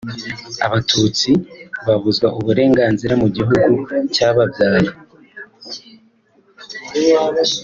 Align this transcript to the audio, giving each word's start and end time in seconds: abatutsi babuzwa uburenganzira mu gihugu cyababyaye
abatutsi 0.65 1.29
babuzwa 1.85 2.27
uburenganzira 2.39 3.13
mu 3.21 3.27
gihugu 3.37 3.65
cyababyaye 4.13 4.89